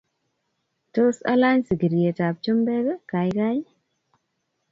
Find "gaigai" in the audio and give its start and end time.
3.15-3.55